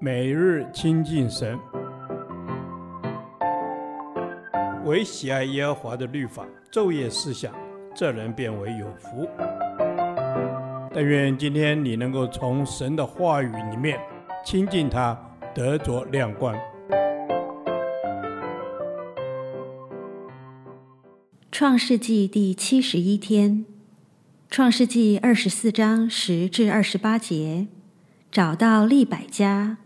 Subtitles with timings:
[0.00, 1.58] 每日亲近神，
[4.84, 7.54] 唯喜爱耶和华的律法，昼夜思想，
[7.94, 9.28] 这人便为有福。
[10.92, 13.98] 但愿今天你能够从神的话语里面
[14.44, 15.18] 亲近他，
[15.54, 16.56] 得着亮光。
[21.50, 23.64] 创世纪第七十一天，
[24.50, 27.66] 创世纪二十四章十至二十八节，
[28.34, 29.78] 找到利百家。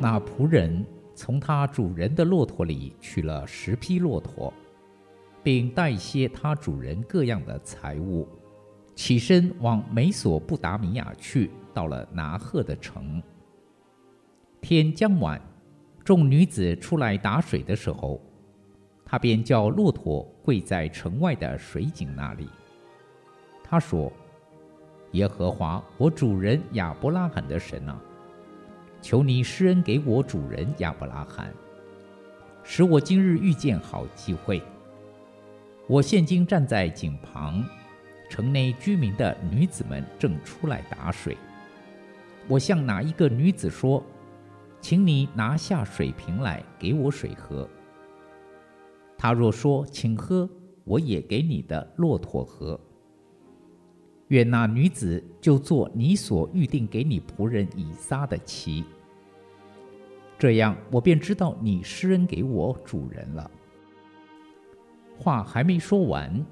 [0.00, 4.52] 那仆人从他主人的骆驼里取了十匹骆驼，
[5.44, 8.26] 并带些他主人各样的财物。
[8.96, 13.22] 起身往美索不达米亚去，到了拿赫的城。
[14.60, 15.40] 天将晚，
[16.06, 18.22] 众女子出来打水的时候，
[19.04, 22.48] 他便叫骆驼跪在城外的水井那里。
[23.64, 24.12] 他说
[25.14, 28.00] ：“耶和华我主人亚伯拉罕的神啊，
[29.02, 31.52] 求你施恩给我主人亚伯拉罕，
[32.62, 34.62] 使我今日遇见好机会。
[35.88, 37.64] 我现今站在井旁。”
[38.30, 41.36] 城内居民的女子们正出来打水，
[42.46, 44.00] 我向哪一个女子说
[44.80, 47.68] ：“请你拿下水瓶来给我水喝。”
[49.18, 50.48] 他若说：“请喝，
[50.84, 52.78] 我也给你的骆驼喝。”
[54.28, 58.84] 愿那女子就做你所预定给你仆人以撒的妻。
[60.38, 63.50] 这样，我便知道你施恩给我主人了。
[65.16, 66.44] 话还没说完，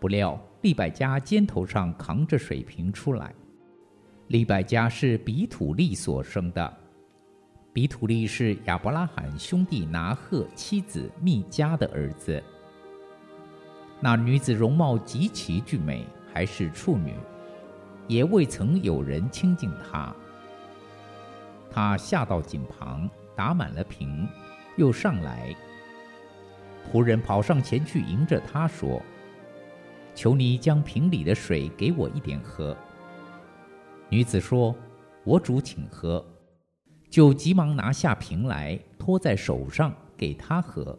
[0.00, 0.40] 不料。
[0.62, 3.34] 利百加肩头上扛着水瓶出来。
[4.26, 6.76] 利百加是比土利所生的，
[7.72, 12.42] 比土利是亚伯拉罕兄弟拿鹤妻子密加的儿子。
[14.00, 17.14] 那女子容貌极其俊美，还是处女，
[18.08, 20.14] 也未曾有人亲近她。
[21.70, 24.26] 她下到井旁，打满了瓶，
[24.76, 25.54] 又上来。
[26.90, 29.00] 仆人跑上前去迎着她说。
[30.12, 32.76] 求你将瓶里的水给我一点喝。
[34.08, 34.74] 女子说
[35.22, 36.22] ：“我主请喝。”
[37.10, 40.96] 就急忙拿下瓶来，托在手上给他喝。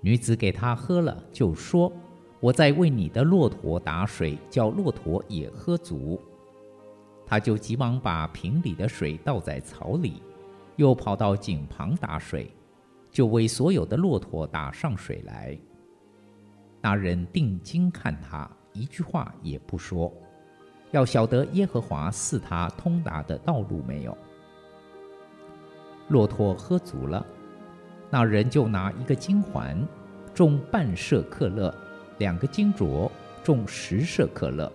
[0.00, 1.92] 女子给他喝了，就说
[2.40, 6.18] ：“我在为你的骆驼打水，叫骆驼也喝足。”
[7.26, 10.22] 他就急忙把瓶里的水倒在槽里，
[10.76, 12.50] 又跑到井旁打水，
[13.10, 15.58] 就为所有的骆驼打上水来。
[16.80, 20.10] 那人定睛看他，一句话也不说，
[20.92, 24.16] 要晓得耶和华赐他通达的道路没有。
[26.08, 27.24] 骆驼喝足了，
[28.10, 29.76] 那人就拿一个金环，
[30.32, 31.74] 重半舍克勒，
[32.18, 33.10] 两个金镯，
[33.42, 34.70] 重十舍克勒，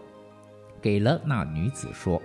[0.81, 2.21] 给了那女子说：“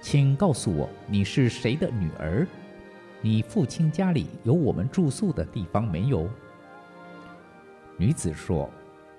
[0.00, 2.46] 请告诉我，你是谁的女儿？
[3.20, 6.28] 你父亲家里有我们住宿的地方没有？”
[7.98, 8.70] 女子说：“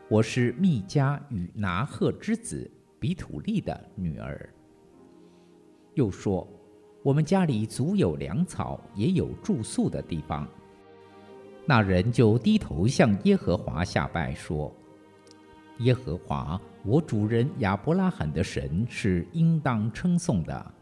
[0.09, 2.69] 我是密迦与拿赫之子
[2.99, 4.49] 比土利的女儿。”
[5.93, 6.47] 又说
[7.03, 10.47] ：“我们家里足有粮草，也有住宿的地方。”
[11.67, 14.73] 那人就低头向耶和华下拜，说
[15.79, 20.73] ：“耶和华，我主人亚伯拉罕的神是应当称颂的，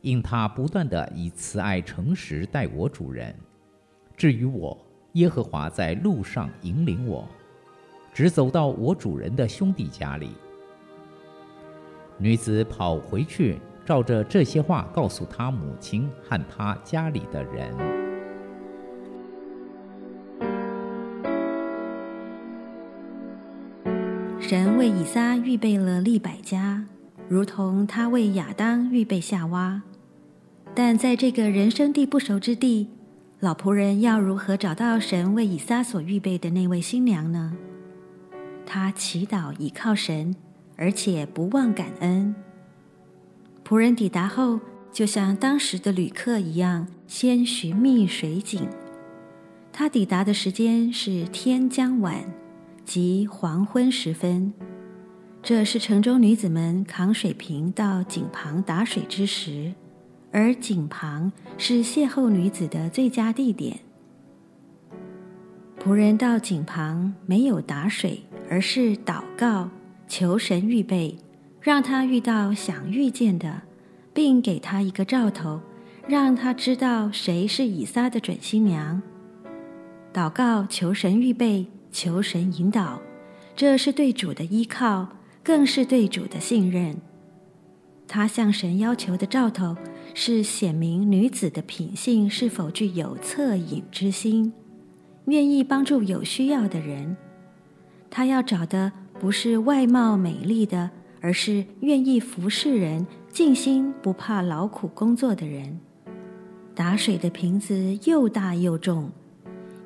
[0.00, 3.34] 因他不断地以慈爱诚实待我主人。
[4.16, 4.78] 至于我，”
[5.14, 7.28] 耶和华在路上引领我，
[8.12, 10.30] 直走到我主人的兄弟家里。
[12.18, 17.74] 女子跑回去，照着这些话告诉他母亲和他家里的人。
[24.40, 26.84] 神为以撒预备了利百加，
[27.28, 29.82] 如同他为亚当预备夏娃，
[30.74, 32.88] 但在这个人生地不熟之地。
[33.40, 37.54] 老仆人要如何找到神为以撒所预备的那位新娘呢？
[38.64, 40.34] 他祈祷倚靠神，
[40.76, 42.34] 而且不忘感恩。
[43.66, 44.60] 仆人抵达后，
[44.92, 48.68] 就像当时的旅客一样，先寻觅水井。
[49.72, 52.22] 他抵达的时间是天将晚，
[52.84, 54.52] 即黄昏时分。
[55.42, 59.72] 这是城中女子们扛水瓶到井旁打水之时。
[60.30, 63.78] 而井旁是邂逅女子的最佳地点。
[65.80, 69.70] 仆人到井旁没有打水，而是祷告，
[70.08, 71.16] 求神预备，
[71.64, 73.62] 让他遇到想遇见的，
[74.12, 75.62] 并给他一个兆头，
[76.06, 79.00] 让他知道谁是以撒的准新娘。
[80.12, 83.00] 祷告，求神预备，求神引导，
[83.56, 85.08] 这是对主的依靠，
[85.42, 86.98] 更是对主的信任。
[88.06, 89.74] 他向神要求的兆头，
[90.12, 94.52] 是显明女子的品性是否具有恻隐之心，
[95.28, 97.16] 愿意帮助有需要的人。
[98.10, 100.90] 他要找的不是外貌美丽的，
[101.24, 105.80] 而是愿意服侍人、尽心不怕劳苦工作的人。
[106.74, 109.10] 打水的瓶子又大又重。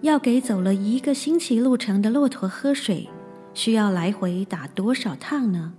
[0.01, 3.09] 要给走了一个星期路程的骆驼喝水，
[3.55, 5.75] 需要来回打多少趟呢？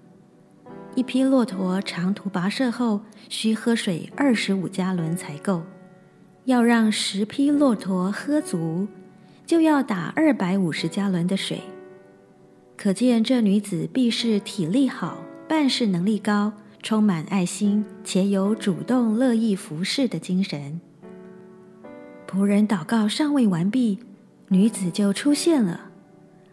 [0.95, 5.61] 一匹骆驼长途跋涉后，需喝水二十五加仑才够。
[6.45, 8.87] 要让十匹骆驼喝足，
[9.45, 11.59] 就要打二百五十加仑的水。
[12.77, 15.17] 可见这女子必是体力好、
[15.49, 16.53] 办事能力高、
[16.83, 20.79] 充满爱心，且有主动乐意服侍的精神。
[22.29, 23.97] 仆人祷告尚未完毕。
[24.49, 25.89] 女子就出现了，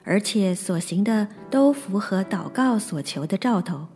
[0.02, 3.86] 而且所行的都符合祷告所求的兆头。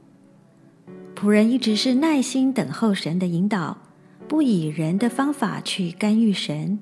[1.16, 3.78] 仆人一直是耐心等候神的引导，
[4.28, 6.78] 不以人的方法去干预神。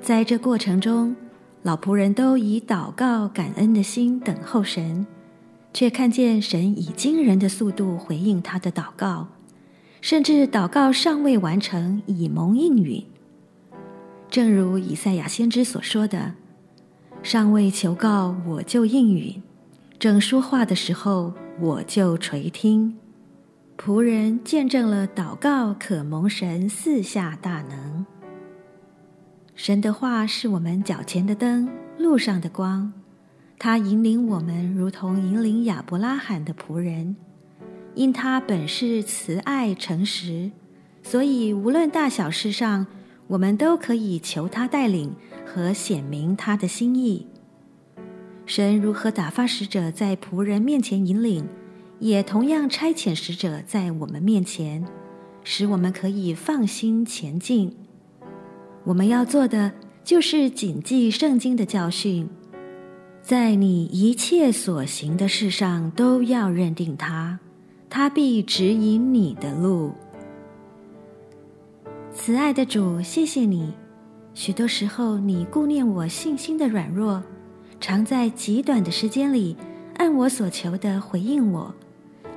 [0.00, 1.14] 在这过程中，
[1.62, 5.06] 老仆人都以祷告感恩的心等候神，
[5.72, 9.28] 却看见神以惊人的速度回应他的祷告，
[10.00, 13.04] 甚至祷告尚未完成，已蒙应允。
[14.28, 16.34] 正如以赛亚先知所说的
[17.22, 19.42] ：“尚未求告，我就应允；
[19.98, 22.96] 正说话的时候，我就垂听。”
[23.76, 28.04] 仆人见证了祷告可蒙神赐下大能。
[29.54, 31.68] 神的话是我们脚前的灯，
[31.98, 32.92] 路上的光。
[33.60, 37.14] 他引领我们，如同引领亚伯拉罕的仆人。
[37.94, 40.50] 因他本是慈爱诚实，
[41.04, 42.88] 所以无论大小事上。
[43.30, 45.14] 我们都可以求他带领
[45.46, 47.28] 和显明他的心意。
[48.44, 51.46] 神如何打发使者在仆人面前引领，
[52.00, 54.84] 也同样差遣使者在我们面前，
[55.44, 57.76] 使我们可以放心前进。
[58.82, 59.70] 我们要做的
[60.02, 62.28] 就是谨记圣经的教训，
[63.22, 67.38] 在你一切所行的事上都要认定他，
[67.88, 69.92] 他必指引你的路。
[72.12, 73.72] 慈爱的主，谢谢你。
[74.34, 77.22] 许多时候，你顾念我信心的软弱，
[77.78, 79.56] 常在极短的时间里，
[79.96, 81.72] 按我所求的回应我，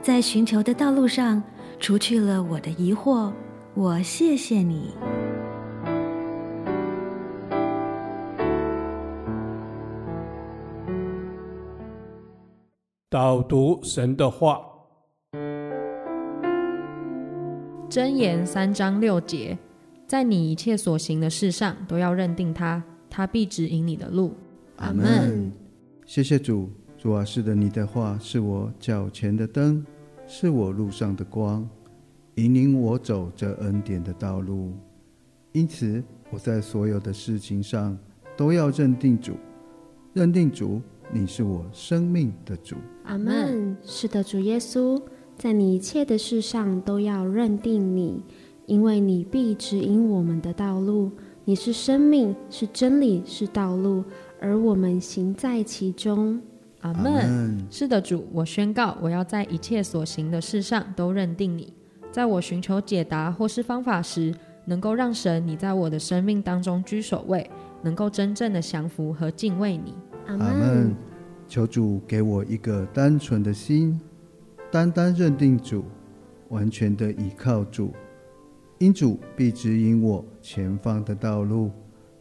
[0.01, 1.41] 在寻求的道路上，
[1.79, 3.31] 除去了我的疑惑。
[3.73, 4.91] 我谢谢你。
[13.13, 14.59] 导读神的话。
[17.87, 19.55] 箴言三章六节，
[20.07, 24.33] 在你一切所行的事上都要认定他，他必指引你的路。
[24.77, 25.51] 阿门。
[26.07, 29.85] 谢谢主，主啊，是的，你的话是我脚前的灯，
[30.25, 31.69] 是我路上的光，
[32.33, 34.73] 引领我走这恩典的道路。
[35.51, 37.95] 因此，我在所有的事情上
[38.35, 39.33] 都要认定主，
[40.13, 40.81] 认定主，
[41.13, 42.75] 你是我生命的主。
[43.03, 43.77] 阿门。
[43.83, 44.99] 是的，主耶稣。
[45.37, 48.23] 在你一切的事上都要认定你，
[48.65, 51.11] 因为你必指引我们的道路。
[51.45, 54.03] 你是生命，是真理，是道路，
[54.39, 56.41] 而我们行在其中。
[56.81, 57.63] 阿门。
[57.69, 61.71] 是的，主，我宣告，我要在一切所行的事上都认定你。
[62.11, 64.33] 在我寻求解答或是方法时，
[64.65, 67.47] 能够让神你在我的生命当中居首位，
[67.83, 69.93] 能够真正的降服和敬畏你。
[70.27, 70.95] 阿门。
[71.47, 73.99] 求主给我一个单纯的心。
[74.71, 75.83] 单单认定主，
[76.49, 77.91] 完全的依靠主，
[78.79, 81.69] 因主必指引我前方的道路，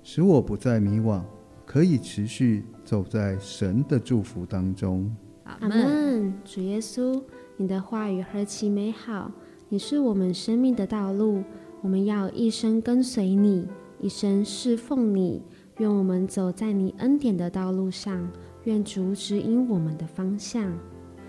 [0.02, 1.22] 使我不再迷惘，
[1.64, 5.10] 可以持续走在神的祝福当中。
[5.44, 6.34] 阿门。
[6.44, 7.22] 主耶稣，
[7.56, 9.32] 你的话语何其美好！
[9.70, 11.42] 你是我们生命的道路，
[11.80, 13.66] 我们要一生跟随你，
[13.98, 15.42] 一生侍奉你。
[15.82, 18.30] 愿我们走在你恩典的道路上，
[18.62, 20.62] 愿主指引我们的方向。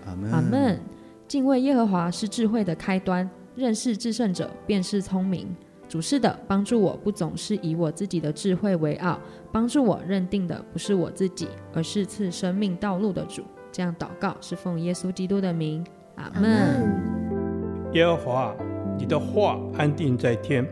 [0.06, 0.30] 阿门。
[0.30, 0.78] 阿门。
[1.26, 5.48] 敬畏耶和华是智慧的开端，认识至圣者便是聪明。
[5.88, 9.18] 主是的，帮助我不总是以我自己的智慧为傲，
[9.50, 13.42] 帮助我认定的不是我自己，而是赐生命道路的主。
[13.72, 15.84] 这样祷告是奉耶稣基督的名，
[16.14, 17.90] 阿门。
[17.92, 18.54] 耶和华，
[18.96, 20.64] 你的话安定在天，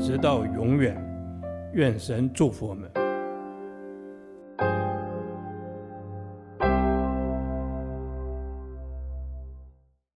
[0.00, 0.96] 直到永远。
[1.74, 2.90] 愿神祝福我们。